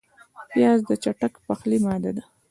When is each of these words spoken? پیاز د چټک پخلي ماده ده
پیاز 0.51 0.79
د 0.89 0.91
چټک 1.03 1.33
پخلي 1.47 1.77
ماده 1.85 2.11
ده 2.17 2.23